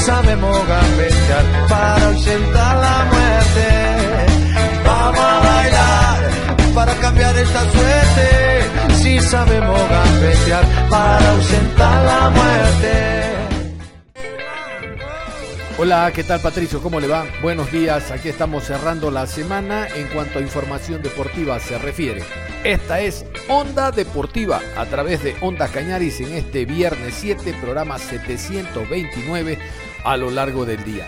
[0.00, 3.68] Sabemos gambetear para ausentar la muerte.
[4.84, 6.30] Vamos a bailar
[6.74, 8.94] para cambiar esta suerte.
[9.02, 13.30] Si sabemos gambetear para ausentar la muerte.
[15.78, 16.82] Hola, ¿qué tal Patricio?
[16.82, 17.24] ¿Cómo le va?
[17.40, 22.22] Buenos días, aquí estamos cerrando la semana en cuanto a información deportiva se refiere.
[22.64, 29.58] Esta es Onda Deportiva a través de Onda Cañaris en este viernes 7, programa 729
[30.04, 31.06] a lo largo del día.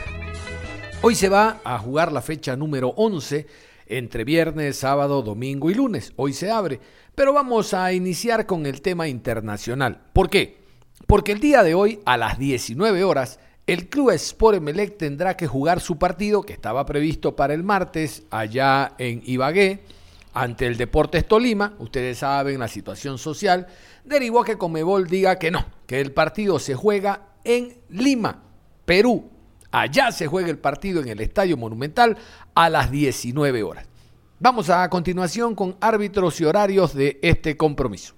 [1.01, 3.47] Hoy se va a jugar la fecha número 11
[3.87, 6.13] entre viernes, sábado, domingo y lunes.
[6.17, 6.81] Hoy se abre,
[7.15, 10.03] pero vamos a iniciar con el tema internacional.
[10.13, 10.63] ¿Por qué?
[11.07, 15.47] Porque el día de hoy a las 19 horas el Club Sport Emelec tendrá que
[15.47, 19.85] jugar su partido que estaba previsto para el martes allá en Ibagué
[20.35, 21.75] ante el Deportes Tolima.
[21.79, 23.69] Ustedes saben la situación social
[24.05, 28.52] derivó a que Comebol diga que no, que el partido se juega en Lima.
[28.85, 29.31] Perú.
[29.71, 32.19] Allá se juega el partido en el Estadio Monumental
[32.55, 33.87] a las 19 horas.
[34.39, 38.15] Vamos a continuación con árbitros y horarios de este compromiso.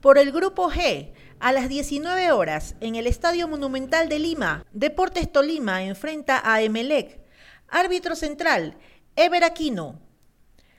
[0.00, 5.30] Por el grupo G, a las 19 horas, en el Estadio Monumental de Lima, Deportes
[5.30, 7.20] Tolima enfrenta a Emelec.
[7.68, 8.78] Árbitro central,
[9.16, 10.00] Ever Aquino.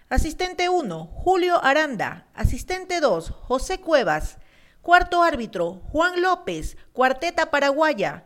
[0.09, 2.27] Asistente 1, Julio Aranda.
[2.33, 4.39] Asistente 2, José Cuevas.
[4.81, 8.25] Cuarto árbitro, Juan López, Cuarteta Paraguaya.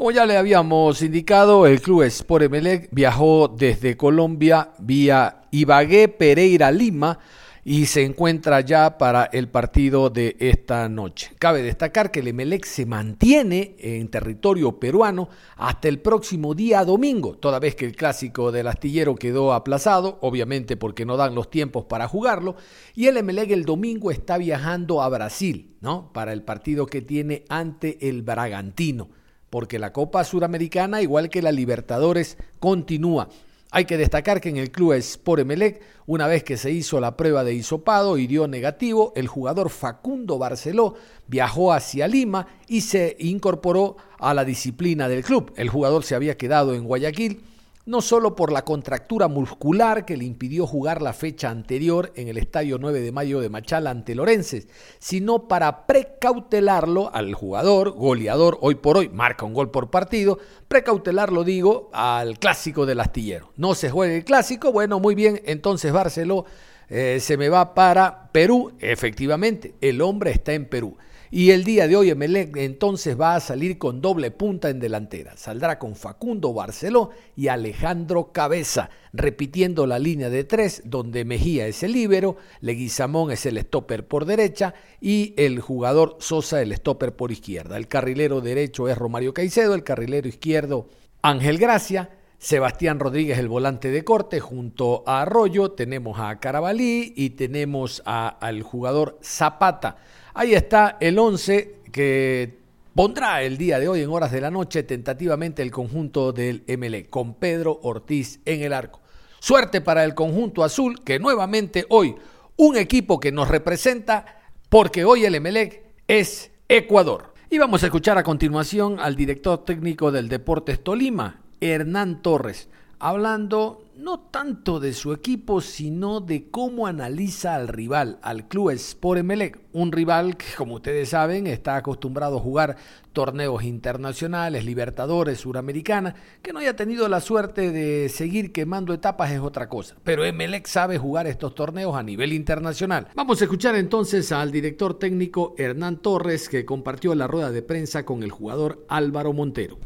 [0.00, 6.72] Como ya le habíamos indicado, el club Sport Emelec viajó desde Colombia vía Ibagué, Pereira,
[6.72, 7.18] Lima
[7.66, 11.32] y se encuentra ya para el partido de esta noche.
[11.38, 17.36] Cabe destacar que el Emelec se mantiene en territorio peruano hasta el próximo día domingo,
[17.36, 21.84] toda vez que el clásico del astillero quedó aplazado, obviamente porque no dan los tiempos
[21.84, 22.56] para jugarlo,
[22.94, 26.10] y el Emelec el domingo está viajando a Brasil, ¿no?
[26.14, 29.19] Para el partido que tiene ante el Bragantino
[29.50, 33.28] porque la Copa Suramericana, igual que la Libertadores, continúa.
[33.72, 37.16] Hay que destacar que en el club Sport Emelec, una vez que se hizo la
[37.16, 40.94] prueba de hisopado y dio negativo, el jugador Facundo Barceló
[41.28, 45.52] viajó hacia Lima y se incorporó a la disciplina del club.
[45.56, 47.42] El jugador se había quedado en Guayaquil
[47.90, 52.38] no solo por la contractura muscular que le impidió jugar la fecha anterior en el
[52.38, 54.68] Estadio 9 de Mayo de Machala ante Lorences,
[55.00, 61.42] sino para precautelarlo al jugador, goleador hoy por hoy, marca un gol por partido, precautelarlo
[61.42, 63.50] digo al clásico del astillero.
[63.56, 66.44] No se juega el clásico, bueno, muy bien, entonces Barceló
[66.88, 70.96] eh, se me va para Perú, efectivamente, el hombre está en Perú.
[71.32, 75.36] Y el día de hoy Emelec entonces va a salir con doble punta en delantera.
[75.36, 81.84] Saldrá con Facundo Barceló y Alejandro Cabeza, repitiendo la línea de tres, donde Mejía es
[81.84, 87.30] el líbero, Leguizamón es el stopper por derecha y el jugador Sosa el stopper por
[87.30, 87.76] izquierda.
[87.76, 90.88] El carrilero derecho es Romario Caicedo, el carrilero izquierdo
[91.22, 92.10] Ángel Gracia.
[92.40, 98.62] Sebastián Rodríguez, el volante de corte, junto a Arroyo, tenemos a Carabalí y tenemos al
[98.62, 99.98] jugador Zapata.
[100.32, 102.56] Ahí está el 11 que
[102.94, 107.10] pondrá el día de hoy en horas de la noche tentativamente el conjunto del MLE
[107.10, 109.02] con Pedro Ortiz en el arco.
[109.38, 112.16] Suerte para el conjunto azul que nuevamente hoy
[112.56, 114.24] un equipo que nos representa
[114.70, 117.34] porque hoy el MLE es Ecuador.
[117.50, 123.84] Y vamos a escuchar a continuación al director técnico del Deportes Tolima, Hernán Torres, hablando
[123.96, 129.58] no tanto de su equipo, sino de cómo analiza al rival, al club Sport Emelec,
[129.72, 132.76] un rival que, como ustedes saben, está acostumbrado a jugar
[133.12, 139.40] torneos internacionales, Libertadores, Suramericana, que no haya tenido la suerte de seguir quemando etapas es
[139.40, 143.08] otra cosa, pero Emelec sabe jugar estos torneos a nivel internacional.
[143.14, 148.04] Vamos a escuchar entonces al director técnico Hernán Torres, que compartió la rueda de prensa
[148.04, 149.78] con el jugador Álvaro Montero.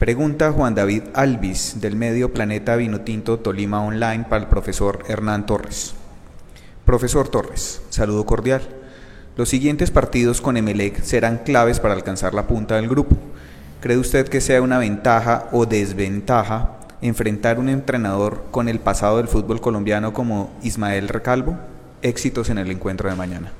[0.00, 5.94] Pregunta Juan David Alvis del medio Planeta Vinotinto Tolima Online para el profesor Hernán Torres.
[6.86, 8.62] Profesor Torres, saludo cordial.
[9.36, 13.14] Los siguientes partidos con Emelec serán claves para alcanzar la punta del grupo.
[13.82, 19.28] ¿Cree usted que sea una ventaja o desventaja enfrentar un entrenador con el pasado del
[19.28, 21.58] fútbol colombiano como Ismael Recalvo?
[22.00, 23.52] Éxitos en el encuentro de mañana.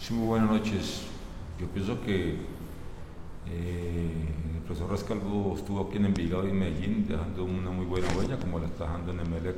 [0.00, 1.02] Sí, muy buenas noches.
[1.60, 2.36] Yo pienso que
[3.50, 4.32] eh,
[4.62, 8.58] profesor Recalvo estuvo aquí en Envigado y en Medellín dejando una muy buena huella como
[8.58, 9.56] la está dejando en Emelec.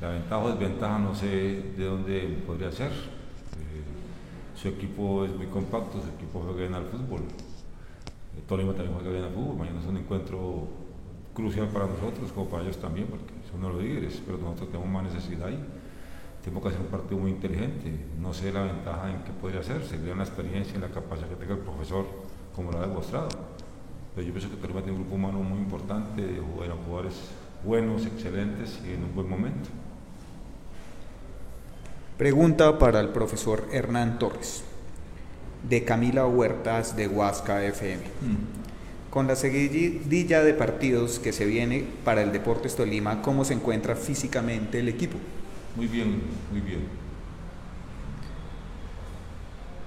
[0.00, 1.26] La ventaja o desventaja no sé
[1.76, 2.90] de dónde podría ser.
[2.90, 7.20] Eh, su equipo es muy compacto, su equipo juega bien al fútbol.
[7.20, 9.56] Eh, Tolima también juega bien al fútbol.
[9.56, 10.68] Mañana es un encuentro
[11.32, 15.04] crucial para nosotros, como para ellos también, porque son los líderes, pero nosotros tenemos más
[15.04, 15.64] necesidad ahí.
[16.44, 17.92] Tenemos que hacer un partido muy inteligente.
[18.20, 21.36] No sé la ventaja en qué podría ser, sería la experiencia y la capacidad que
[21.36, 22.06] tenga el profesor,
[22.54, 23.28] como lo ha demostrado.
[24.16, 27.12] Pero yo pienso que Tolima tiene un grupo humano muy importante, de jugadores
[27.62, 29.68] buenos, excelentes y en un buen momento.
[32.16, 34.64] Pregunta para el profesor Hernán Torres,
[35.68, 38.04] de Camila Huertas de Huasca FM.
[38.04, 39.10] Mm.
[39.10, 43.96] Con la seguidilla de partidos que se viene para el Deportes Tolima, ¿cómo se encuentra
[43.96, 45.18] físicamente el equipo?
[45.76, 47.05] Muy bien, muy bien.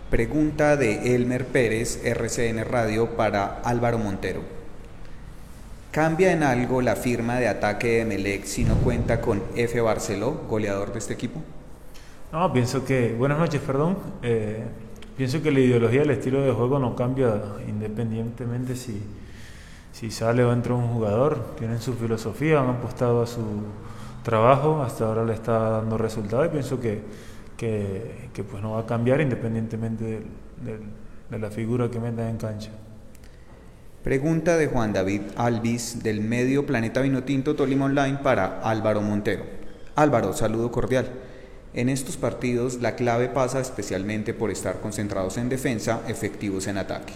[0.09, 4.41] Pregunta de Elmer Pérez, RCN Radio, para Álvaro Montero.
[5.91, 9.79] ¿Cambia en algo la firma de ataque de Melec si no cuenta con F.
[9.81, 11.43] Barceló, goleador de este equipo?
[12.31, 13.97] No, pienso que, buenas noches, perdón.
[14.23, 14.63] Eh,
[15.15, 19.03] pienso que la ideología, el estilo de juego no cambia independientemente si,
[19.91, 21.55] si sale o entra un jugador.
[21.59, 23.43] Tienen su filosofía, han apostado a su
[24.23, 27.03] trabajo, hasta ahora le está dando resultados y pienso que,
[27.59, 30.23] que, pues no va a cambiar independientemente
[31.29, 32.71] de la figura que meta en cancha.
[34.03, 39.43] Pregunta de Juan David Alvis del medio Planeta Vinotinto Tolima Online para Álvaro Montero.
[39.95, 41.07] Álvaro, saludo cordial.
[41.73, 47.13] En estos partidos la clave pasa especialmente por estar concentrados en defensa, efectivos en ataque.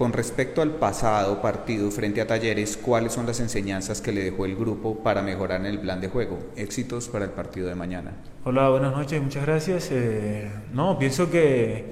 [0.00, 4.46] Con respecto al pasado partido frente a Talleres, ¿cuáles son las enseñanzas que le dejó
[4.46, 6.38] el grupo para mejorar en el plan de juego?
[6.56, 8.12] Éxitos para el partido de mañana.
[8.44, 9.90] Hola, buenas noches, muchas gracias.
[9.92, 11.84] Eh, no, pienso que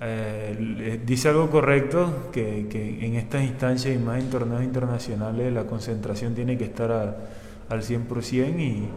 [0.00, 2.66] eh, dice algo correcto, que,
[3.00, 8.58] en estas instancias y más en torneos internacionales la concentración tiene que estar al 100%
[8.58, 8.88] y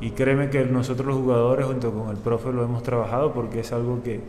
[0.00, 3.72] y créeme que nosotros los jugadores junto con el profe lo hemos trabajado porque es
[3.72, 4.20] algo que,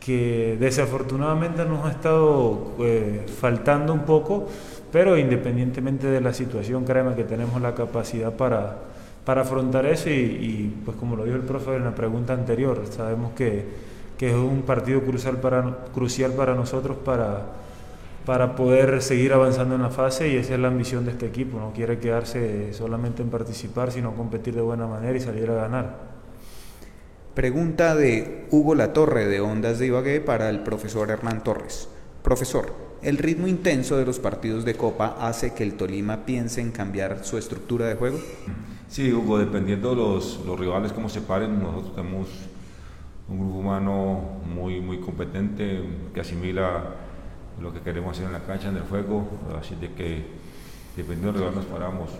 [0.00, 4.48] que desafortunadamente nos ha estado eh, faltando un poco,
[4.90, 8.78] pero independientemente de la situación, créeme que tenemos la capacidad para,
[9.24, 13.32] para afrontar eso y, pues como lo dijo el profe en la pregunta anterior, sabemos
[13.32, 13.64] que,
[14.18, 17.60] que es un partido crucial para, crucial para nosotros para
[18.26, 21.58] para poder seguir avanzando en la fase y esa es la ambición de este equipo,
[21.58, 26.19] no quiere quedarse solamente en participar, sino competir de buena manera y salir a ganar.
[27.34, 31.88] Pregunta de Hugo Latorre de Ondas de Ibagué para el profesor Hernán Torres.
[32.24, 36.72] Profesor, ¿el ritmo intenso de los partidos de Copa hace que el Tolima piense en
[36.72, 38.18] cambiar su estructura de juego?
[38.88, 42.26] Sí, Hugo, dependiendo de los, los rivales cómo se paren, nosotros tenemos
[43.28, 46.96] un grupo humano muy, muy competente que asimila
[47.60, 50.24] lo que queremos hacer en la cancha, en el juego, así de que
[50.96, 52.10] dependiendo de lo que nos paramos,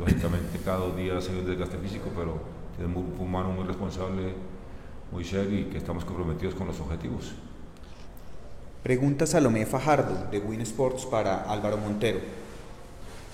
[0.00, 4.34] lógicamente cada dos días hay un desgaste físico, pero tenemos un grupo humano muy responsable,
[5.10, 7.32] muy serio y que estamos comprometidos con los objetivos.
[8.82, 12.18] Pregunta Salomé Fajardo de Win Sports para Álvaro Montero.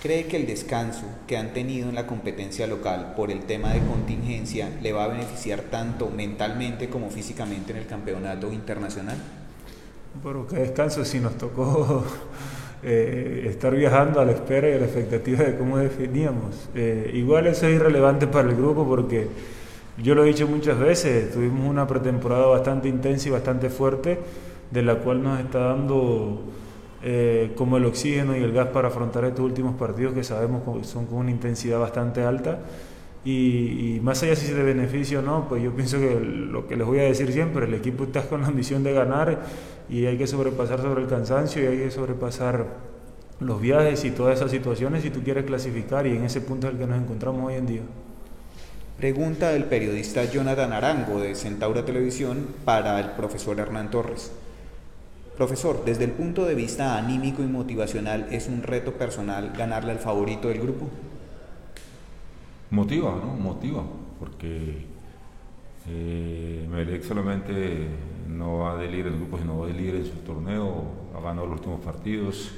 [0.03, 3.81] ¿Cree que el descanso que han tenido en la competencia local por el tema de
[3.81, 9.17] contingencia le va a beneficiar tanto mentalmente como físicamente en el campeonato internacional?
[10.23, 12.05] Bueno, qué descanso si nos tocó
[12.83, 16.69] eh, estar viajando a la espera y a la expectativa de cómo definíamos.
[16.75, 19.27] Eh, igual eso es irrelevante para el grupo porque
[20.03, 24.19] yo lo he dicho muchas veces, tuvimos una pretemporada bastante intensa y bastante fuerte,
[24.71, 26.41] de la cual nos está dando
[27.03, 31.07] eh, como el oxígeno y el gas para afrontar estos últimos partidos que sabemos son
[31.07, 32.59] con una intensidad bastante alta
[33.25, 36.77] y, más allá si es de beneficio o no, pues yo pienso que lo que
[36.77, 39.41] les voy a decir siempre, el equipo está con la ambición de ganar
[39.89, 42.67] y hay que sobrepasar sobre el cansancio y hay que sobrepasar
[43.41, 46.75] los viajes y todas esas situaciones si tú quieres clasificar y en ese punto es
[46.75, 47.83] el que nos encontramos hoy en día.
[48.99, 54.33] Pregunta del periodista Jonathan Arango de Centaura Televisión para el profesor Hernán Torres.
[55.37, 60.01] Profesor, desde el punto de vista anímico y motivacional, ¿es un reto personal ganarle al
[60.01, 60.89] favorito del grupo?
[62.71, 63.35] Motiva, ¿no?
[63.35, 63.83] Motiva,
[64.19, 64.85] porque
[65.89, 67.89] eh, solamente
[68.29, 70.85] no va de líder en el grupo, sino va de líder en su torneo,
[71.17, 72.51] ha ganado los últimos partidos,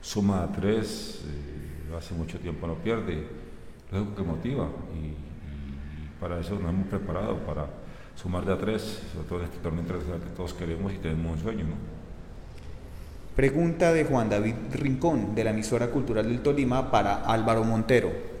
[0.00, 3.26] suma a tres, eh, hace mucho tiempo no pierde,
[3.92, 5.14] es que motiva y,
[6.20, 7.66] para eso nos hemos preparado, para
[8.14, 11.32] sumar de a tres, sobre todo en este torneo internacional que todos queremos y tenemos
[11.32, 11.98] un sueño, ¿no?
[13.36, 18.37] Pregunta de Juan David Rincón, de la emisora cultural del Tolima, para Álvaro Montero.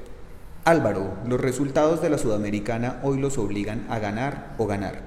[0.68, 5.00] Álvaro, los resultados de la Sudamericana hoy los obligan a ganar o ganar.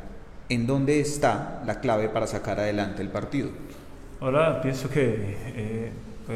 [0.49, 3.49] ¿En dónde está la clave para sacar adelante el partido?
[4.21, 5.91] Ahora pienso que eh,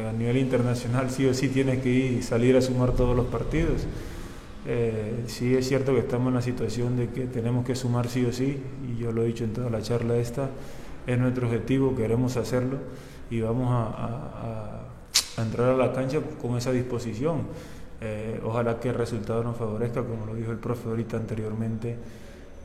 [0.08, 3.82] a nivel internacional sí o sí tienes que ir, salir a sumar todos los partidos.
[4.64, 8.24] Eh, sí es cierto que estamos en la situación de que tenemos que sumar sí
[8.26, 10.50] o sí, y yo lo he dicho en toda la charla esta,
[11.04, 12.78] es nuestro objetivo, queremos hacerlo
[13.28, 14.82] y vamos a,
[15.36, 17.40] entrar a la cancha con esa disposición.
[18.00, 21.96] Eh, ojalá que el resultado nos favorezca, como lo dijo el profe ahorita anteriormente.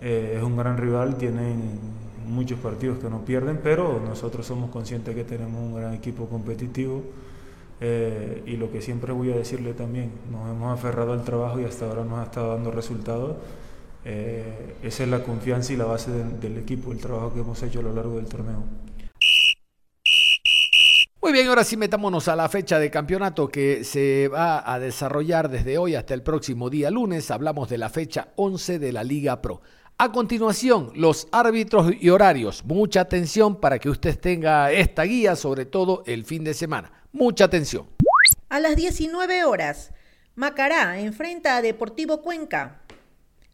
[0.02, 1.80] Eh, es un gran rival, tienen
[2.28, 7.02] muchos partidos que no pierden, pero nosotros somos conscientes que tenemos un gran equipo competitivo.
[7.84, 11.64] Eh, y lo que siempre voy a decirle también, nos hemos aferrado al trabajo y
[11.66, 13.38] hasta ahora nos ha estado dando resultados.
[14.04, 17.84] esa es la confianza y la base del equipo, el trabajo que hemos hecho a
[17.84, 18.64] lo largo del torneo.
[21.22, 25.50] Muy bien, ahora sí metámonos a la fecha de campeonato que se va a desarrollar
[25.50, 27.30] desde hoy hasta el próximo día lunes.
[27.30, 29.62] Hablamos de la fecha 11 de la Liga Pro.
[30.00, 32.66] A continuación, los árbitros y horarios.
[32.66, 36.92] Mucha atención para que usted tenga esta guía, sobre todo el fin de semana.
[37.12, 37.88] Mucha atención.
[38.50, 39.92] A las 19 horas,
[40.34, 42.82] Macará enfrenta a Deportivo Cuenca.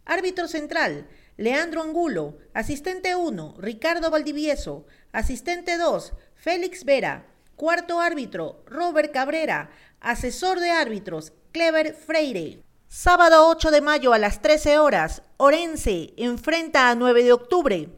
[0.05, 2.37] Árbitro central, Leandro Angulo.
[2.53, 4.85] Asistente 1, Ricardo Valdivieso.
[5.11, 7.25] Asistente 2, Félix Vera.
[7.57, 9.71] Cuarto árbitro, Robert Cabrera.
[9.99, 12.61] Asesor de árbitros, Clever Freire.
[12.87, 17.89] Sábado 8 de mayo a las 13 horas, Orense enfrenta a 9 de octubre.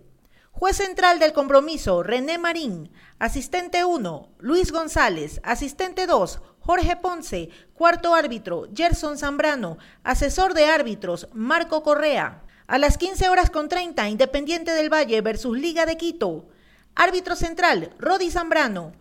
[0.52, 2.90] Juez central del compromiso, René Marín.
[3.20, 5.42] Asistente 1, Luis González.
[5.44, 7.50] Asistente 2, Jorge Ponce.
[7.74, 9.78] Cuarto árbitro, Gerson Zambrano.
[10.06, 12.44] Asesor de árbitros, Marco Correa.
[12.68, 16.48] A las 15 horas con 30, Independiente del Valle versus Liga de Quito.
[16.96, 18.94] Árbitro central, Rodi Zambrano.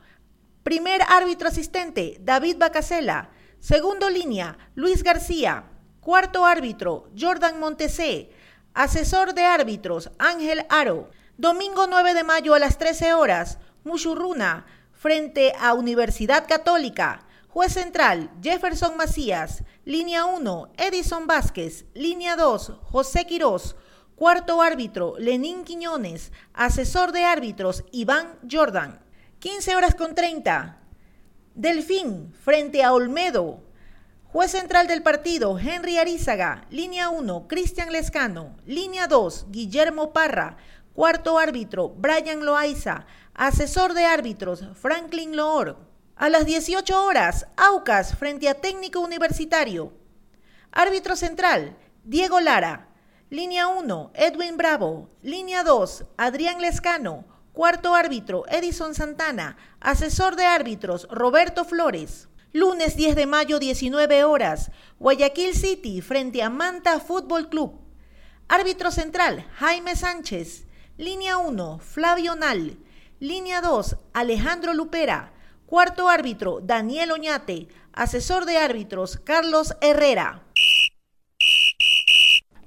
[0.62, 3.31] Primer árbitro asistente, David Bacasela.
[3.61, 5.65] Segundo línea, Luis García.
[6.00, 8.31] Cuarto árbitro, Jordan Montesé.
[8.75, 11.11] Asesor de árbitros, Ángel Aro.
[11.37, 17.25] Domingo 9 de mayo a las 13 horas, Mushurruna, frente a Universidad Católica.
[17.49, 19.65] Juez central, Jefferson Macías.
[19.85, 21.87] Línea 1, Edison Vázquez.
[21.95, 23.77] Línea 2, José Quirós.
[24.17, 26.33] Cuarto árbitro, Lenín Quiñones.
[26.53, 29.00] Asesor de árbitros, Iván Jordan.
[29.40, 30.78] 15 horas con 30.
[31.54, 33.62] Delfín frente a Olmedo.
[34.25, 36.66] Juez central del partido, Henry Arizaga.
[36.71, 38.57] Línea 1, Cristian Lescano.
[38.66, 40.57] Línea 2, Guillermo Parra.
[40.92, 43.07] Cuarto árbitro, Brian Loaiza.
[43.33, 45.78] Asesor de árbitros, Franklin Loor.
[46.16, 49.92] A las 18 horas, Aucas frente a Técnico Universitario.
[50.73, 52.88] Árbitro central, Diego Lara.
[53.30, 55.11] Línea 1, Edwin Bravo.
[55.23, 57.38] Línea 2, Adrián Lescano.
[57.59, 59.57] Cuarto árbitro, Edison Santana.
[59.81, 62.29] Asesor de árbitros, Roberto Flores.
[62.53, 64.71] Lunes 10 de mayo, 19 horas.
[65.00, 67.81] Guayaquil City frente a Manta Fútbol Club.
[68.47, 70.67] Árbitro central, Jaime Sánchez.
[70.99, 72.79] Línea 1, Flavio Nal.
[73.19, 75.33] Línea 2, Alejandro Lupera.
[75.67, 77.67] Cuarto árbitro, Daniel Oñate.
[77.93, 80.45] Asesor de árbitros, Carlos Herrera.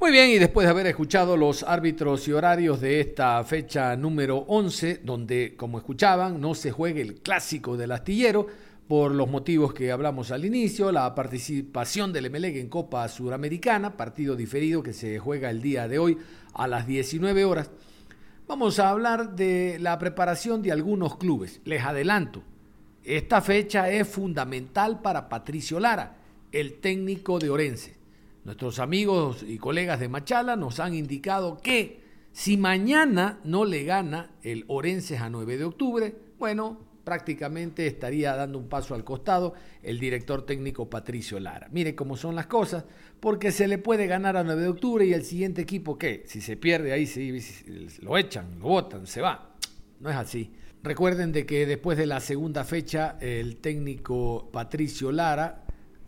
[0.02, 4.38] Muy bien, y después de haber escuchado los árbitros y horarios de esta fecha número
[4.48, 8.48] 11, donde, como escuchaban, no se juegue el clásico del astillero,
[8.88, 14.36] por los motivos que hablamos al inicio, la participación del Emelec en Copa Suramericana, partido
[14.36, 16.18] diferido que se juega el día de hoy
[16.56, 17.70] a las 19 horas.
[18.48, 21.62] Vamos a hablar de la preparación de algunos clubes.
[21.64, 22.42] Les adelanto,
[23.04, 26.18] esta fecha es fundamental para Patricio Lara,
[26.52, 28.01] el técnico de Orense.
[28.44, 34.32] Nuestros amigos y colegas de Machala nos han indicado que si mañana no le gana
[34.42, 40.00] el Orenses a 9 de octubre, bueno, prácticamente estaría dando un paso al costado el
[40.00, 41.68] director técnico Patricio Lara.
[41.72, 42.84] Mire cómo son las cosas,
[43.20, 46.24] porque se le puede ganar a 9 de octubre y el siguiente equipo, ¿qué?
[46.26, 47.38] Si se pierde ahí, sí,
[48.02, 49.56] lo echan, lo botan, se va.
[50.00, 50.52] No es así.
[50.84, 55.61] Recuerden de que después de la segunda fecha, el técnico Patricio Lara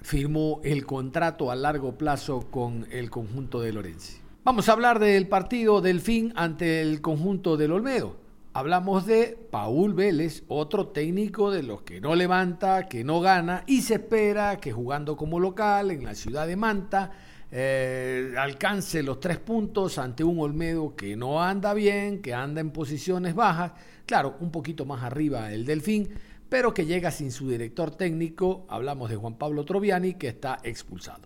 [0.03, 4.19] firmó el contrato a largo plazo con el conjunto de Lorenzi.
[4.43, 8.17] Vamos a hablar del partido del fin ante el conjunto del Olmedo.
[8.53, 13.81] Hablamos de Paul Vélez, otro técnico de los que no levanta, que no gana y
[13.81, 17.11] se espera que jugando como local en la ciudad de Manta
[17.55, 22.71] eh, alcance los tres puntos ante un Olmedo que no anda bien, que anda en
[22.71, 23.73] posiciones bajas,
[24.05, 26.09] claro, un poquito más arriba el Delfín,
[26.53, 28.67] pero que llega sin su director técnico.
[28.69, 31.21] Hablamos de Juan Pablo Troviani, que está expulsado.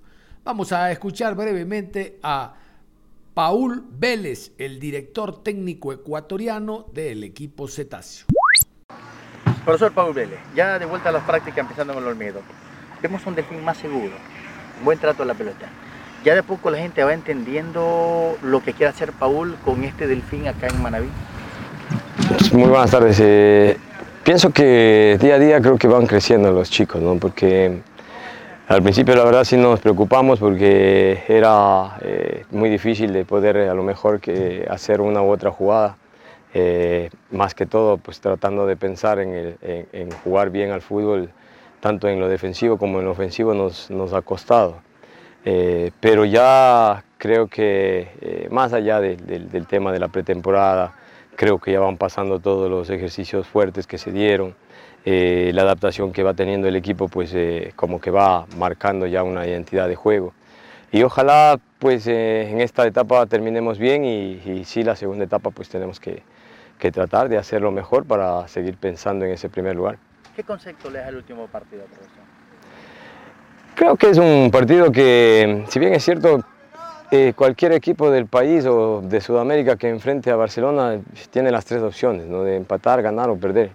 [0.46, 2.54] Vamos a escuchar brevemente a
[3.34, 8.26] Paul Vélez, el director técnico ecuatoriano del equipo Cetáceo.
[9.66, 12.40] Profesor Paul Vélez, ya de vuelta a las prácticas empezando con el Olmedo,
[13.02, 14.14] vemos un delfín más seguro,
[14.86, 15.68] buen trato a la pelota.
[16.24, 20.48] Ya de poco la gente va entendiendo lo que quiere hacer Paul con este delfín
[20.48, 21.10] acá en Manaví.
[22.54, 23.20] Muy buenas tardes.
[23.20, 23.78] Eh,
[24.28, 27.16] pienso que día a día creo que van creciendo los chicos, ¿no?
[27.16, 27.80] porque
[28.68, 33.74] al principio la verdad sí nos preocupamos porque era eh, muy difícil de poder a
[33.74, 35.96] lo mejor que hacer una u otra jugada.
[36.54, 41.30] Eh, más que todo pues tratando de pensar en, en, jugar bien al fútbol,
[41.80, 44.82] tanto en lo defensivo como en lo ofensivo nos, nos ha costado.
[45.46, 50.96] Eh, pero ya creo que más allá del tema de la pretemporada,
[51.38, 54.56] creo que ya van pasando todos los ejercicios fuertes que se dieron.
[55.06, 59.24] Eh, la adaptación que va teniendo el equipo pues eh, como que va marcando ya
[59.24, 60.34] una identidad de juego.
[60.92, 65.52] Y ojalá pues eh, en esta etapa terminemos bien y, y, sí la segunda etapa
[65.52, 66.24] pues tenemos que,
[66.80, 69.98] que, tratar de hacerlo mejor para seguir pensando en ese primer lugar.
[70.36, 72.24] ¿Qué concepto le da el último partido, profesor?
[73.76, 76.44] Creo que es un partido que, si bien es cierto,
[77.36, 81.00] cualquier equipo del país o de Sudamérica que enfrente a Barcelona
[81.30, 82.44] tiene las tres opciones, ¿no?
[82.44, 83.72] de empatar, ganar o perder.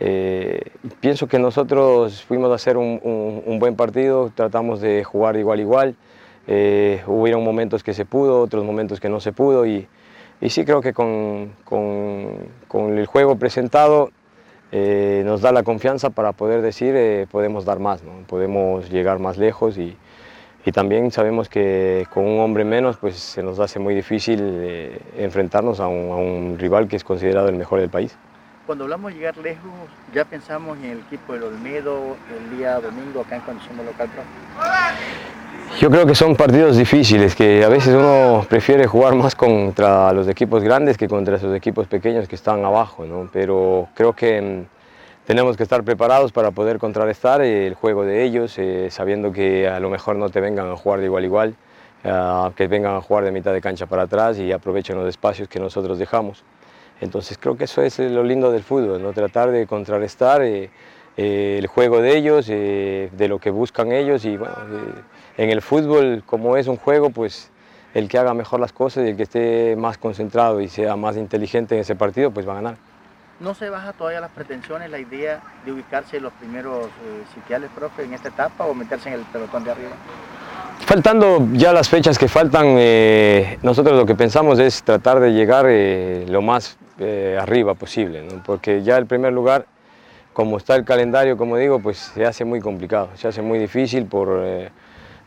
[0.00, 0.60] Eh,
[1.00, 5.96] pienso que nosotros fuimos a hacer un, buen partido, tratamos de jugar igual igual.
[6.46, 9.86] Eh, hubieron momentos que se pudo, otros momentos que no se pudo y,
[10.40, 14.10] y sí creo que con, con, el juego presentado
[14.70, 18.12] eh, nos da la confianza para poder decir eh, podemos dar más, ¿no?
[18.26, 19.96] podemos llegar más lejos y,
[20.68, 25.80] y, también sabemos que con un hombre menos pues se nos hace muy difícil enfrentarnos
[25.80, 28.16] a un, a un rival que es considerado el mejor del país
[28.68, 29.72] cuando hablamos de llegar lejos,
[30.14, 34.10] ya pensamos en el equipo del Olmedo el día domingo acá en condición local.
[35.80, 40.28] Yo creo que son partidos difíciles, que a veces uno prefiere jugar más contra los
[40.28, 43.30] equipos grandes que contra esos equipos pequeños que están abajo, ¿no?
[43.32, 44.77] pero creo que mm,
[45.28, 49.78] tenemos que estar preparados para poder contrarrestar el juego de ellos, eh, sabiendo que a
[49.78, 51.54] lo mejor no te vengan a jugar de igual a igual,
[52.02, 55.46] eh, que vengan a jugar de mitad de cancha para atrás y aprovechen los espacios
[55.46, 56.44] que nosotros dejamos.
[57.02, 59.12] Entonces creo que eso es lo lindo del fútbol, ¿no?
[59.12, 60.70] tratar de contrarrestar eh,
[61.18, 64.54] el juego de ellos, de lo que buscan ellos y bueno,
[65.36, 67.50] en el fútbol como es un juego pues
[67.92, 71.18] el que haga mejor las cosas y el que esté más concentrado y sea más
[71.18, 72.87] inteligente en ese partido pues va a ganar.
[73.40, 76.88] ¿No se baja todavía las pretensiones, la idea de ubicarse en los primeros
[77.34, 79.92] sitiales, profe, en esta etapa o meterse en el pelotón de arriba?
[80.80, 82.74] Faltando ya las fechas que faltan,
[83.62, 85.66] nosotros lo que pensamos es tratar de llegar
[86.28, 89.66] lo más eh, arriba posible, porque ya el primer lugar,
[90.32, 94.06] como está el calendario, como digo, pues se hace muy complicado, se hace muy difícil
[94.06, 94.70] por, eh,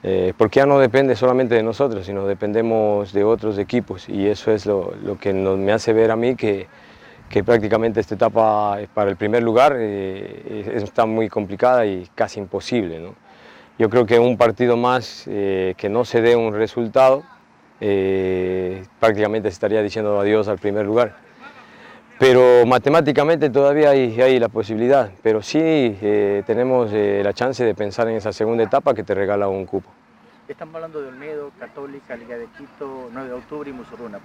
[0.03, 4.51] eh, porque ya no depende solamente de nosotros, sino dependemos de otros equipos y eso
[4.51, 6.67] es lo, que me hace ver a mí que,
[7.31, 12.99] que prácticamente esta etapa para el primer lugar está muy complicada y casi imposible.
[12.99, 13.15] ¿no?
[13.79, 17.23] Yo creo que un partido más que no se dé un resultado,
[18.99, 21.15] prácticamente se estaría diciendo adiós al primer lugar
[22.21, 28.07] pero matemáticamente todavía hay, la posibilidad, pero sí eh, tenemos eh, la chance de pensar
[28.09, 29.89] en esa segunda etapa que te regala un cupo.
[30.47, 34.19] Estamos hablando de Olmedo, Católica, Liga de Quito, 9 de octubre y Musurruna.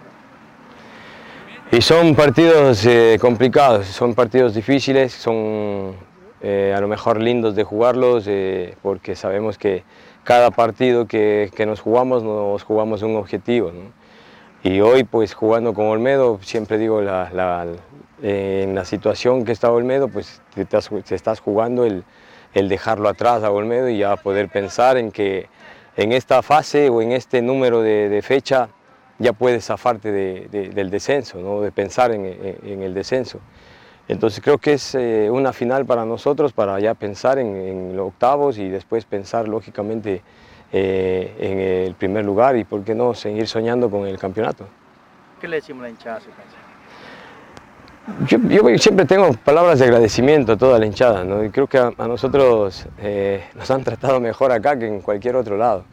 [1.72, 5.94] Y son partidos eh, complicados, son partidos difíciles, son
[6.42, 8.28] a lo mejor lindos de jugarlos
[8.80, 9.82] porque sabemos que
[10.22, 13.72] cada partido que, que, nos jugamos nos jugamos un objetivo.
[13.72, 13.90] ¿no?
[14.66, 20.42] Y hoy, pues jugando con Olmedo, siempre digo, en la situación que está Olmedo, pues
[20.56, 20.66] te,
[21.14, 22.04] estás jugando el,
[22.52, 25.48] dejarlo atrás a Olmedo y ya poder pensar en que
[25.96, 28.70] en esta fase o en este número de, fecha
[29.18, 31.60] ya puedes zafarte del descenso, ¿no?
[31.60, 33.40] de pensar en, el descenso.
[34.08, 38.08] Entonces creo que es eh, una final para nosotros, para ya pensar en, en los
[38.08, 40.22] octavos y después pensar lógicamente
[40.72, 44.66] eh, en el primer lugar y por qué no seguir soñando con el campeonato.
[45.40, 46.20] ¿Qué le decimos a la hinchada?
[48.26, 51.44] Yo, yo, siempre tengo palabras de agradecimiento a toda la hinchada, ¿no?
[51.44, 55.56] y creo que a, nosotros eh, nos han tratado mejor acá que en cualquier otro
[55.56, 55.84] lado.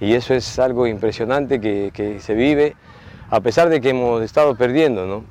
[0.00, 2.74] Y eso es algo impresionante que, que, se vive,
[3.28, 5.24] a pesar de que hemos estado perdiendo, ¿no?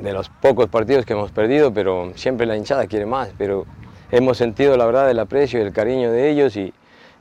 [0.00, 3.64] de los pocos partidos que hemos perdido, pero siempre la hinchada quiere más, pero
[4.10, 6.72] hemos sentido la verdad el aprecio y el cariño de ellos y,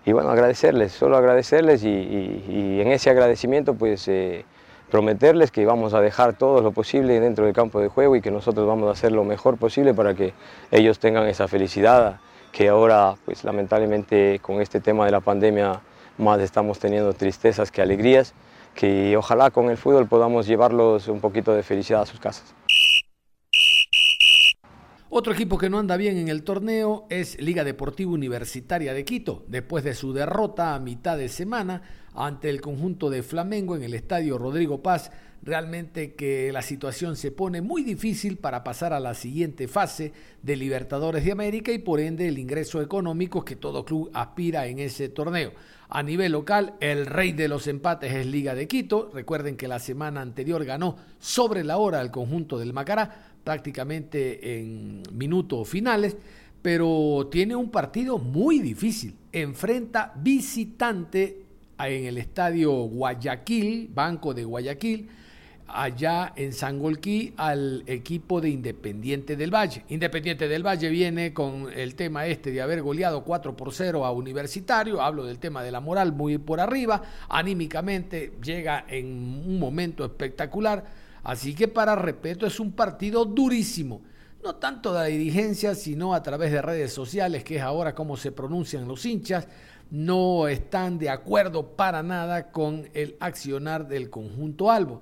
[0.06, 4.46] y bueno, agradecerles, solo agradecerles y, en ese agradecimiento pues eh,
[4.92, 8.32] prometerles que vamos a dejar todo lo posible dentro del campo de juego y que
[8.32, 10.34] nosotros vamos a hacer lo mejor posible para que
[10.72, 12.20] ellos tengan esa felicidad
[12.52, 15.80] que ahora pues lamentablemente con este tema de la pandemia
[16.18, 18.34] más estamos teniendo tristezas que alegrías,
[18.76, 22.54] que ojalá con el fútbol podamos llevarlos un poquito de felicidad a sus casas.
[25.16, 29.46] Otro equipo que no anda bien en el torneo es Liga Deportiva Universitaria de Quito,
[29.48, 31.84] después de su derrota a mitad de semana
[32.16, 35.12] ante el conjunto de Flamengo en el estadio Rodrigo Paz.
[35.46, 40.56] Realmente que la situación se pone muy difícil para pasar a la siguiente fase de
[40.56, 45.10] Libertadores de América y por ende el ingreso económico que todo club aspira en ese
[45.10, 45.52] torneo.
[45.90, 49.12] A nivel local, el rey de los empates es Liga de Quito.
[49.14, 55.04] Recuerden que la semana anterior ganó sobre la hora el conjunto del Macará prácticamente en
[55.12, 56.16] minutos finales,
[56.62, 59.14] pero tiene un partido muy difícil.
[59.34, 61.42] Enfrenta visitante
[61.78, 65.10] en el estadio Guayaquil, Banco de Guayaquil,
[65.68, 69.86] allá en Sangolquí al equipo de Independiente del Valle.
[69.90, 74.12] Independiente del Valle viene con el tema este de haber goleado 4 por 0 a
[74.12, 79.06] Universitario, hablo del tema de la moral muy por arriba, anímicamente llega en
[79.46, 84.02] un momento espectacular Así que para respeto es un partido durísimo.
[84.44, 88.18] No tanto de la dirigencia, sino a través de redes sociales, que es ahora como
[88.18, 89.48] se pronuncian los hinchas,
[89.90, 95.02] no están de acuerdo para nada con el accionar del conjunto Albo.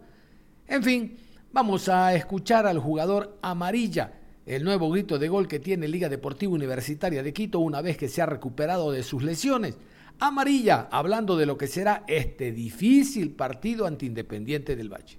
[0.72, 1.18] En fin,
[1.52, 4.14] vamos a escuchar al jugador Amarilla,
[4.46, 8.08] el nuevo grito de gol que tiene Liga Deportiva Universitaria de Quito una vez que
[8.08, 9.78] se ha recuperado de sus lesiones.
[10.20, 15.18] Amarilla, hablando de lo que será este difícil partido ante Independiente del Valle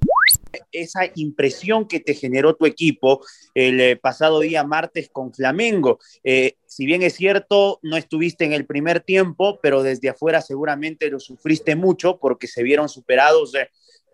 [0.70, 5.98] esa impresión que te generó tu equipo el eh, pasado día martes con Flamengo.
[6.24, 11.10] Eh, si bien es cierto, no estuviste en el primer tiempo, pero desde afuera seguramente
[11.10, 13.68] lo sufriste mucho porque se vieron superados eh,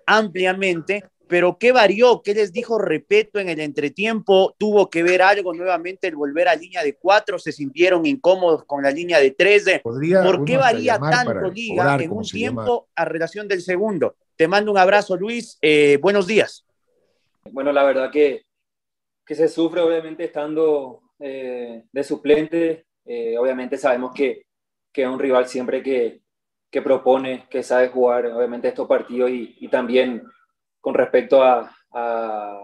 [0.07, 1.05] ampliamente.
[1.29, 2.23] Pero ¿qué varió?
[2.23, 4.55] ¿Qué les dijo Repeto en el entretiempo?
[4.59, 7.39] ¿Tuvo que ver algo nuevamente el volver a línea de cuatro?
[7.39, 9.67] ¿Se sintieron incómodos con la línea de tres?
[9.83, 14.17] ¿Por qué varía tanto Liga en un tiempo a relación del segundo?
[14.37, 15.59] Te mando un abrazo, Luis.
[15.61, 16.65] Eh, buenos días.
[17.51, 18.45] Bueno, la verdad que,
[19.25, 22.87] que se sufre, obviamente, estando eh, de suplente.
[23.05, 24.47] Eh, obviamente sabemos que,
[24.93, 26.23] que, es un rival siempre que,
[26.71, 30.23] que, propone, que sabe jugar, obviamente, estos partidos y, y también
[30.81, 32.59] con respecto a, a,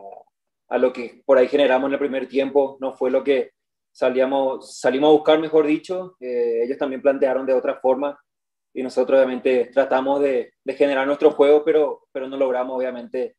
[0.69, 3.53] a, lo que por ahí generamos en el primer tiempo, no fue lo que
[3.93, 6.17] salíamos, salimos a buscar, mejor dicho.
[6.21, 8.19] ellos también plantearon de otra forma
[8.73, 13.37] y nosotros obviamente tratamos de, de, generar nuestro juego, pero, pero no logramos obviamente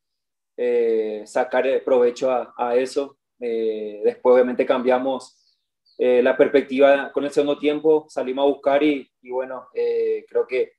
[0.56, 3.18] eh, sacar provecho a, a eso.
[3.38, 5.58] Eh, después obviamente cambiamos
[5.98, 10.72] eh, la perspectiva con el segundo tiempo, salimos a buscar y, bueno, creo que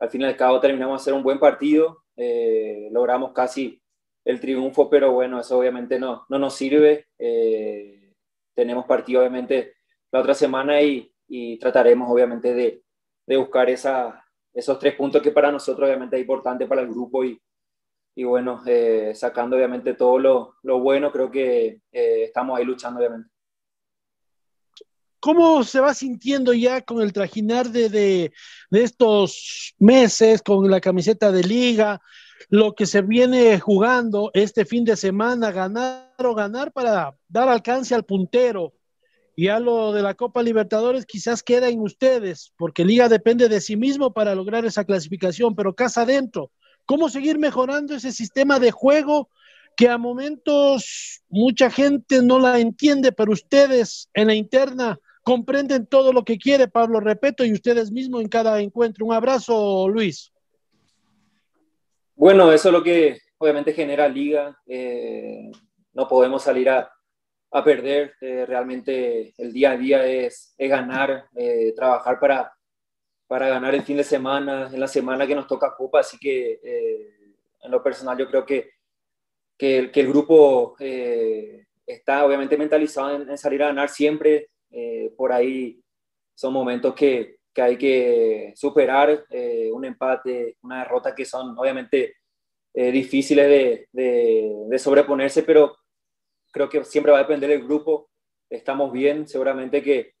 [0.00, 2.02] al fin y cabo terminamos de hacer un buen partido,
[2.90, 3.80] logramos casi
[4.24, 7.06] el triunfo, pero bueno, eso obviamente no, no nos sirve.
[8.54, 9.74] tenemos partido obviamente
[10.12, 12.82] la otra semana y, y trataremos obviamente de,
[13.26, 17.24] de buscar esa, esos tres puntos que para nosotros obviamente es importante para el grupo
[17.24, 17.40] y,
[18.16, 22.98] y bueno, eh, sacando obviamente todo lo, lo bueno, creo que eh, estamos ahí luchando
[22.98, 23.30] obviamente.
[25.20, 28.32] ¿Cómo se va sintiendo ya con el trajinar de, de,
[28.70, 32.00] estos meses, con la camiseta de liga,
[32.48, 37.94] lo que se viene jugando este fin de semana, ganar o ganar para dar alcance
[37.94, 38.72] al puntero?
[39.36, 43.60] Y a lo de la Copa Libertadores quizás queda en ustedes, porque Liga depende de
[43.60, 46.50] sí mismo para lograr esa clasificación, pero casa adentro,
[46.86, 49.28] ¿cómo seguir mejorando ese sistema de juego
[49.76, 56.12] que a momentos mucha gente no la entiende, pero ustedes en la interna comprenden todo
[56.12, 59.06] lo que quiere Pablo Repeto y ustedes mismos en cada encuentro?
[59.06, 60.32] Un abrazo, Luis.
[62.14, 64.58] Bueno, eso es lo que obviamente genera Liga.
[64.66, 65.50] Eh,
[65.92, 66.90] no podemos salir a
[67.52, 68.14] a perder.
[68.20, 72.52] Eh, realmente el día a día es, es ganar, eh, trabajar para,
[73.26, 76.00] para ganar el fin de semana, en la semana que nos toca Copa.
[76.00, 78.70] Así que eh, en lo personal yo creo que,
[79.56, 84.48] que, que el grupo está obviamente mentalizado en, salir a ganar siempre.
[85.16, 85.82] Por ahí
[86.34, 89.26] son momentos que, que hay que superar,
[89.72, 92.14] un empate, una derrota que son obviamente
[92.74, 95.76] difíciles de, de, de sobreponerse, pero
[96.52, 98.10] creo que siempre va a depender del grupo.
[98.48, 100.14] Estamos bien, seguramente que,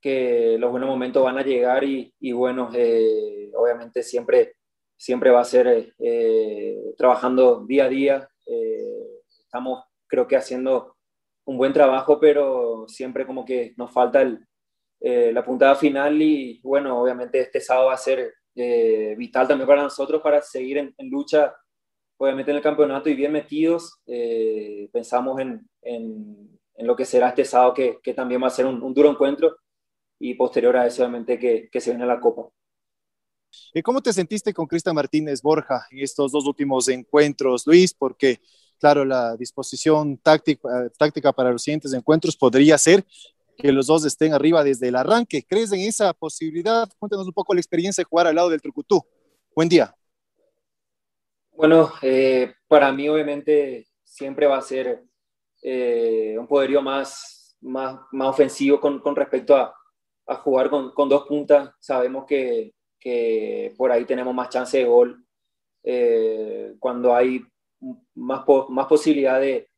[0.00, 4.54] que los buenos momentos van a llegar y, y bueno, eh, obviamente siempre,
[4.96, 8.28] siempre va a ser eh, trabajando día a día.
[8.46, 10.95] Eh, estamos, creo que haciendo
[11.46, 14.46] un buen trabajo, pero siempre como que nos falta el,
[15.00, 20.22] la puntada final y bueno, obviamente este sábado va a ser vital también para nosotros
[20.22, 21.54] para seguir en, en lucha
[22.18, 24.00] obviamente en el campeonato y bien metidos.
[24.06, 28.50] Eh, pensamos en, en, en, lo que será este sábado, que, que también va a
[28.50, 29.56] ser un, un, duro encuentro,
[30.18, 32.48] y posterior a eso, obviamente, que, que se viene la Copa.
[33.72, 37.94] ¿Y cómo te sentiste con Cristian Martínez Borja en estos dos últimos encuentros, Luis?
[37.94, 38.40] Porque
[38.78, 43.04] claro, la disposición táctica, táctica para los siguientes encuentros podría ser
[43.56, 45.44] que los dos estén arriba desde el arranque.
[45.46, 46.88] ¿Crees en esa posibilidad?
[46.98, 49.02] Cuéntanos un poco la experiencia de jugar al lado del Trucutú.
[49.54, 49.94] Buen día.
[51.52, 55.02] Bueno, eh, para mí obviamente siempre va a ser
[55.62, 59.74] eh, un poderío más, más, más ofensivo con, con respecto a,
[60.26, 61.70] a jugar con, con, dos puntas.
[61.80, 65.24] Sabemos que, que, por ahí tenemos más chance de gol
[65.82, 67.42] eh, cuando hay
[68.14, 69.68] más, más posibilidad de,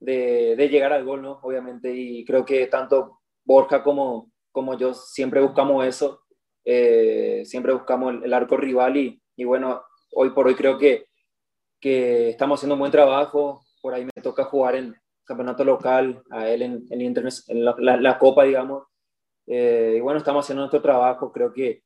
[0.00, 1.38] de, de, llegar al gol, ¿no?
[1.42, 6.22] Obviamente, y creo que tanto Borja como, como yo siempre buscamos eso,
[6.64, 9.82] eh, siempre buscamos el, el, arco rival y, y bueno,
[10.14, 11.06] hoy por hoy creo que,
[11.80, 16.48] que estamos haciendo un buen trabajo, por ahí me toca jugar en campeonato local, a
[16.48, 18.84] él en, en, en la, la, la, Copa, digamos.
[19.46, 21.82] Eh, y bueno, estamos haciendo nuestro trabajo, creo que,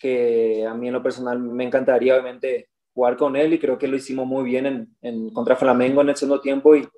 [0.00, 3.88] que a mí en lo personal me encantaría obviamente jugar con él y creo que
[3.88, 6.88] lo hicimos muy bien en, en contra Flamengo en el segundo tiempo y,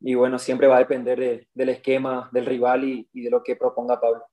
[0.00, 3.42] y bueno, siempre va a depender de, del esquema del rival y, y de lo
[3.42, 4.24] que proponga Pablo.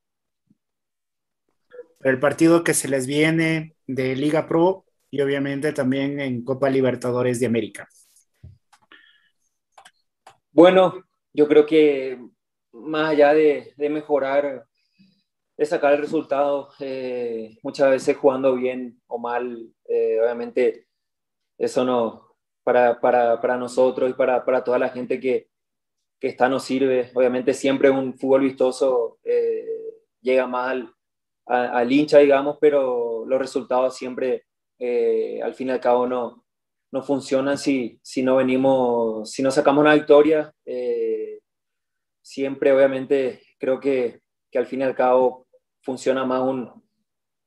[2.00, 7.38] El partido que se les viene de Liga Pro y obviamente también en Copa Libertadores
[7.42, 7.86] de América.
[10.54, 12.18] Bueno, yo creo que
[12.72, 14.66] más allá de, de mejorar,
[15.58, 20.88] de sacar el resultado, eh, muchas veces jugando bien o mal, eh, obviamente
[21.66, 25.50] eso no, para, para, para nosotros y para, para, toda la gente que,
[26.20, 27.12] que está nos sirve.
[27.14, 29.66] Obviamente siempre un fútbol vistoso eh,
[30.22, 30.94] llega más al,
[31.46, 34.46] al, hincha, digamos, pero los resultados siempre,
[34.80, 36.46] eh, al fin y al cabo, no,
[36.92, 40.54] no funcionan si, si no venimos, si no sacamos una victoria.
[40.66, 41.40] Eh,
[42.22, 45.48] siempre, obviamente, creo que, que, al fin y al cabo
[45.82, 46.72] funciona más un,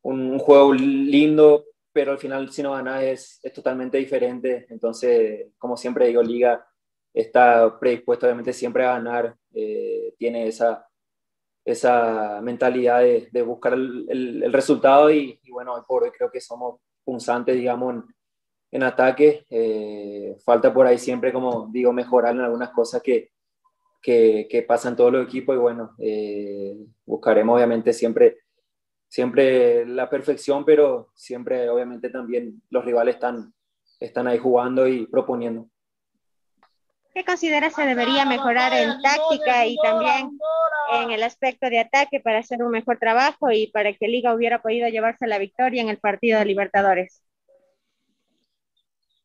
[0.03, 1.65] un, un juego lindo,
[1.97, 4.67] pero al final si no ganas es, es, totalmente diferente.
[4.69, 6.63] Entonces, como siempre digo, Liga
[7.15, 10.87] está predispuesto obviamente siempre a ganar, eh, tiene esa,
[11.65, 16.31] esa mentalidad de, de buscar el, el, el resultado y, y, bueno, por hoy creo
[16.31, 18.05] que somos punzantes, digamos, en,
[18.73, 19.47] en ataque.
[19.49, 23.31] Eh, falta por ahí siempre, como digo, mejorar en algunas cosas que,
[24.03, 28.37] que, que pasan todos los equipos y bueno, eh, buscaremos obviamente siempre,
[29.17, 33.55] siempre la perfección, pero siempre obviamente también los rivales están,
[33.99, 35.71] están ahí jugando y proponiendo.
[37.15, 40.39] ¿Qué considera se debería mejorar en táctica y también
[40.93, 44.61] en el aspecto de ataque para hacer un mejor trabajo y para que Liga hubiera
[44.61, 47.23] podido llevarse la victoria en el partido de Libertadores?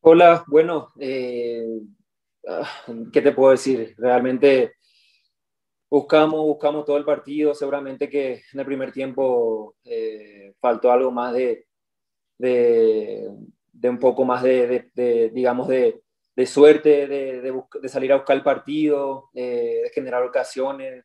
[0.00, 1.66] Hola, bueno, eh,
[3.12, 3.94] ¿qué te puedo decir?
[3.98, 4.72] Realmente
[5.92, 11.34] buscamos, buscamos todo el partido, seguramente que en el primer tiempo eh, faltó algo más
[11.34, 11.66] de,
[12.38, 13.28] de,
[13.84, 16.00] un poco más de, de, de digamos, de,
[16.46, 21.04] suerte, de, salir a buscar el partido, eh, de generar ocasiones.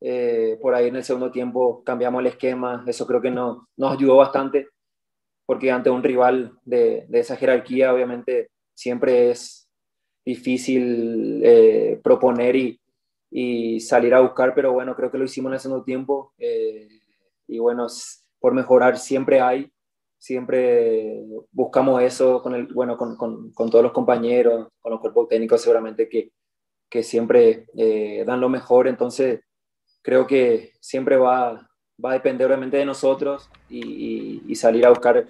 [0.00, 3.92] Eh, por ahí en el segundo tiempo cambiamos el esquema, eso creo que no, nos
[3.92, 4.68] ayudó bastante,
[5.44, 9.68] porque ante un rival de, esa jerarquía obviamente siempre es
[10.24, 11.42] difícil
[12.04, 12.81] proponer y,
[13.32, 16.88] y, salir a buscar, pero bueno, creo que lo hicimos en el segundo tiempo eh,
[17.48, 17.86] y bueno,
[18.38, 19.72] por mejorar siempre hay
[20.22, 25.28] siempre buscamos eso con, el, bueno, con, con, con, todos los compañeros, con los cuerpos
[25.28, 26.30] técnicos seguramente que,
[26.88, 29.40] que siempre eh, dan lo mejor, entonces
[30.00, 31.68] creo que siempre va,
[32.04, 35.26] va a depender obviamente de nosotros y, y, y, salir a buscar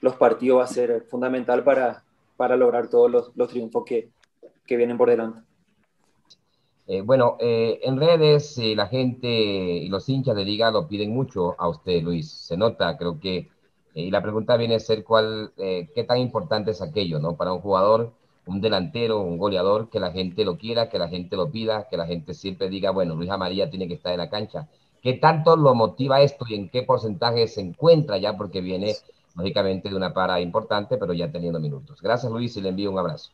[0.00, 2.04] los partidos va a ser fundamental para,
[2.36, 4.12] para lograr todos los, los triunfos que,
[4.64, 5.42] que, vienen por delante.
[6.92, 11.14] Eh, bueno, eh, en redes eh, la gente y los hinchas de liga lo piden
[11.14, 12.28] mucho a usted, Luis.
[12.28, 13.48] Se nota, creo que
[13.94, 17.36] y la pregunta viene a ser cuál, qué tan importante es aquello, ¿no?
[17.36, 18.12] Para un jugador,
[18.46, 21.96] un delantero, un goleador, que la gente lo quiera, que la gente lo pida, que
[21.96, 24.68] la gente siempre diga, bueno, Luis Amarilla tiene que estar en la cancha.
[25.02, 28.36] ¿Qué tanto lo motiva esto y en qué porcentaje se encuentra ya?
[28.36, 28.94] Porque viene,
[29.36, 32.00] lógicamente, de una para importante, pero ya teniendo minutos.
[32.00, 33.30] Gracias, Luis, y le envío un abrazo.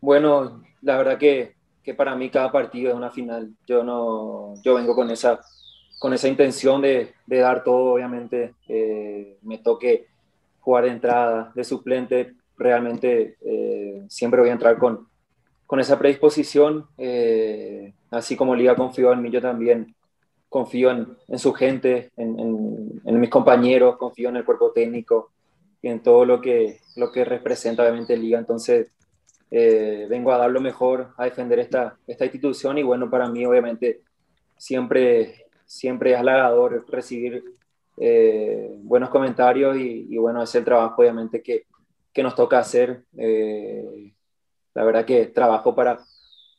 [0.00, 3.50] Bueno, la verdad que, que para mí cada partido es una final.
[3.66, 5.40] Yo no, yo vengo con esa
[6.02, 10.08] con esa intención de, de dar todo, obviamente, eh, me toque
[10.58, 15.06] jugar de entrada, de suplente, realmente eh, siempre voy a entrar con,
[15.64, 19.94] con esa predisposición, eh, así como Liga confío en mí, yo también
[20.48, 25.30] confío en, en su gente, en, en, en, mis compañeros, confío en el cuerpo técnico
[25.80, 28.91] y en todo lo que, lo que representa obviamente Liga, entonces
[30.08, 34.02] vengo a dar lo mejor, a defender esta, esta institución y bueno, para mí obviamente
[34.56, 37.42] siempre siempre es halagador recibir
[37.96, 41.64] eh, buenos comentarios y, y, bueno, es el trabajo obviamente que,
[42.12, 43.04] que nos toca hacer.
[43.16, 44.12] Eh,
[44.74, 45.98] la verdad que trabajo para,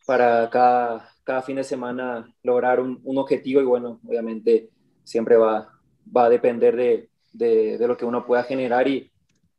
[0.07, 4.69] para cada, cada fin de semana lograr un, un objetivo y bueno, obviamente
[5.03, 5.69] siempre va,
[6.15, 9.11] va a depender de, de, de lo que uno pueda generar y,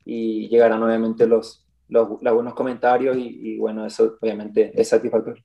[0.03, 5.43] y llegarán obviamente los, los, los buenos comentarios y, bueno, eso obviamente es satisfactorio.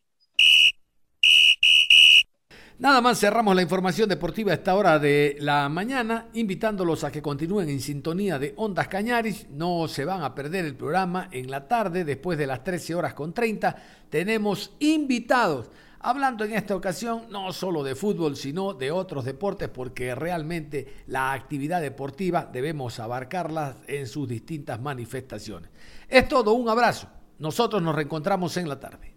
[2.80, 7.20] Nada más cerramos la información deportiva a esta hora de la mañana, invitándolos a que
[7.20, 9.50] continúen en sintonía de Ondas Cañaris.
[9.50, 13.12] No se van a perder el programa en la tarde, después de las 13 horas
[13.12, 13.76] con 30.
[14.08, 20.14] Tenemos invitados, hablando en esta ocasión no solo de fútbol, sino de otros deportes, porque
[20.14, 25.70] realmente la actividad deportiva debemos abarcarla en sus distintas manifestaciones.
[26.08, 27.08] Es todo, un abrazo.
[27.38, 29.09] Nosotros nos reencontramos en la tarde.